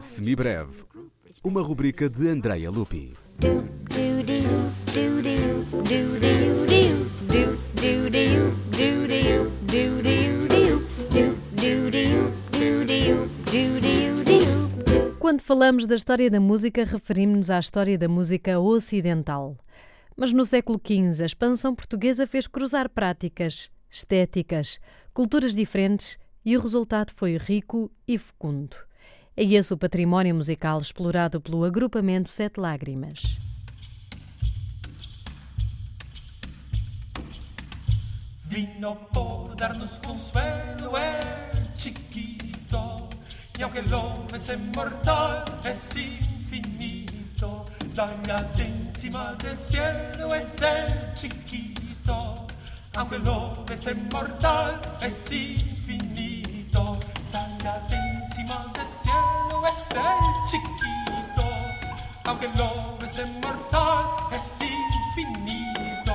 [0.00, 0.84] Semibreve,
[1.42, 3.14] uma rubrica de Andrea Lupi.
[15.18, 19.58] Quando falamos da história da música, referimos-nos à história da música ocidental.
[20.16, 24.80] Mas no século XV, a expansão portuguesa fez cruzar práticas, estéticas,
[25.12, 28.76] culturas diferentes e o resultado foi rico e fecundo.
[29.36, 33.38] É esse o património musical explorado pelo agrupamento Sete Lágrimas.
[38.44, 43.08] Vino por darnos consuelo el chiquito,
[43.58, 47.64] y aunque lo es mortal, es infinito.
[47.94, 52.46] Daña encima del cielo es el chiquito,
[52.96, 56.23] aunque lo es mortal, es infinito.
[58.44, 61.44] Encima del cielo es el chiquito,
[62.24, 66.12] aunque lo es mortal, es infinito.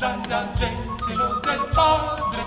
[0.00, 2.44] Daña del cielo del Padre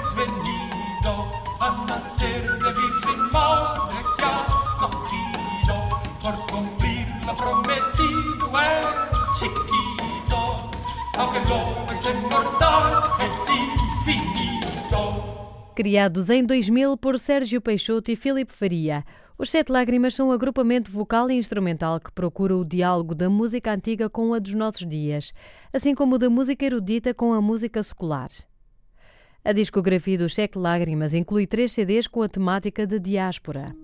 [0.00, 5.74] es venido a nacer de Virgen Madre que ha escogido
[6.22, 8.86] por cumplir lo prometido el
[9.38, 10.70] chiquito,
[11.18, 15.41] aunque lo es mortal, es infinito.
[15.74, 19.02] Criados em 2000 por Sérgio Peixoto e Filipe Faria,
[19.38, 23.72] os Sete Lágrimas são um agrupamento vocal e instrumental que procura o diálogo da música
[23.72, 25.32] antiga com a dos nossos dias,
[25.72, 28.28] assim como da música erudita com a música secular.
[29.42, 33.74] A discografia dos Sete Lágrimas inclui três CDs com a temática de diáspora.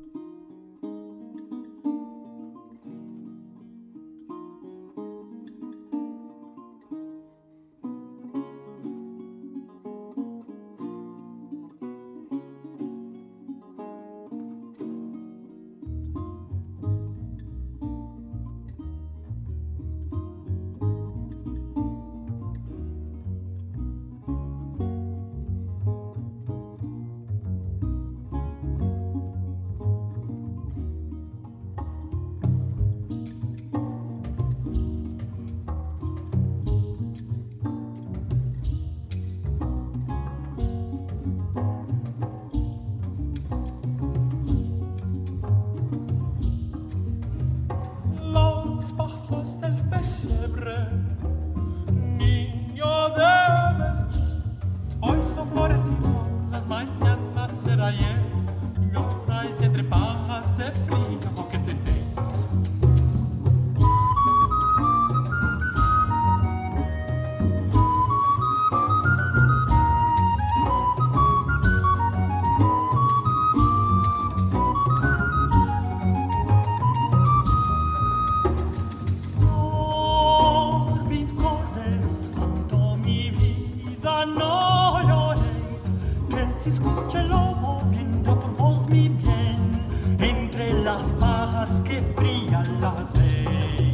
[56.03, 58.17] Rosas, mañana será ayer,
[58.93, 61.48] lloráis entre pajas de frío
[91.89, 93.88] que frían las veis.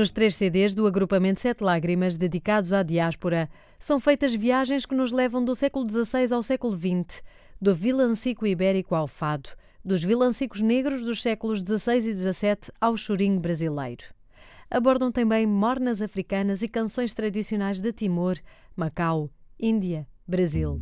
[0.00, 5.12] Nos três CDs do agrupamento Sete Lágrimas, dedicados à diáspora, são feitas viagens que nos
[5.12, 7.22] levam do século XVI ao século XX,
[7.60, 9.50] do vilancico ibérico ao fado,
[9.84, 14.04] dos vilancicos negros dos séculos XVI e XVII ao chorinho brasileiro.
[14.70, 18.38] Abordam também mornas africanas e canções tradicionais de Timor,
[18.74, 19.28] Macau,
[19.60, 20.80] Índia, Brasil.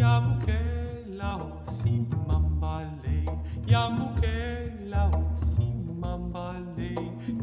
[0.00, 1.30] yamukela
[1.62, 3.16] usimambale
[3.72, 5.02] yamukela
[5.32, 6.90] usimambale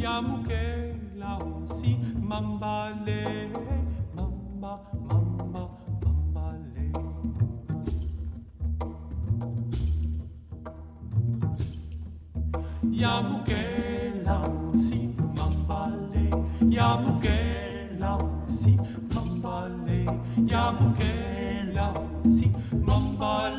[0.03, 1.31] yamukela
[1.63, 3.21] usimambale
[4.15, 4.73] mamba
[5.07, 5.63] mamba
[6.01, 6.85] mambale.
[13.03, 14.35] Yamukela
[14.73, 16.25] usimambale
[16.69, 18.17] yamukela
[18.47, 19.99] usimambale
[20.51, 22.12] yamukela usimambale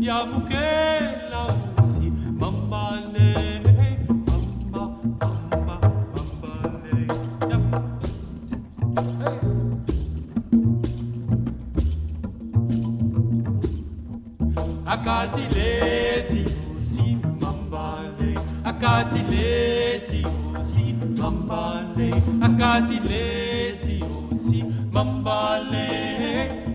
[0.00, 1.46] يا مكلا
[1.78, 3.60] وسي ماما لي
[4.72, 5.80] ماما ماما
[6.14, 7.06] ماما لي
[14.86, 16.44] أكاتي ليتي
[16.78, 18.34] وسي ماما لي
[18.66, 20.22] أكاتي ليتي
[20.58, 22.10] وسي ماما لي
[22.42, 24.00] أكاتي ليتي
[24.32, 24.64] وسي
[24.94, 26.69] ماما لي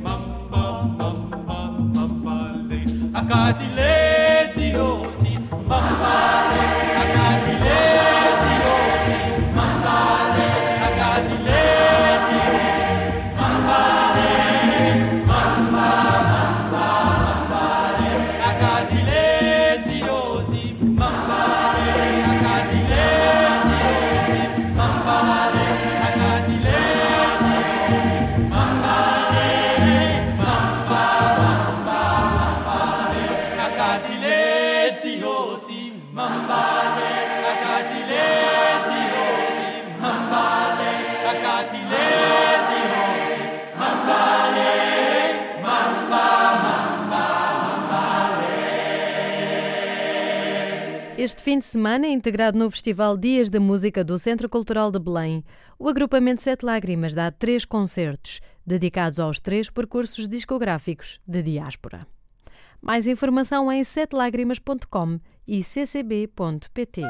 [3.28, 5.15] kakadileti yo oh,
[51.26, 55.00] Este fim de semana é integrado no Festival Dias da Música do Centro Cultural de
[55.00, 55.44] Belém.
[55.80, 62.06] O agrupamento Sete Lágrimas dá três concertos, dedicados aos três percursos discográficos de diáspora.
[62.80, 67.02] Mais informação em setelágrimas.com e ccb.pt.